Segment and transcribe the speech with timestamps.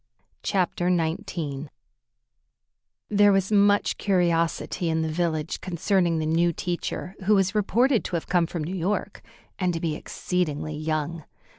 [0.41, 1.67] CHAPTER XIX
[3.09, 8.15] There was much curiosity in the village concerning the new teacher, who was reported to
[8.15, 9.21] have come from New York,
[9.59, 11.23] and to be exceedingly young.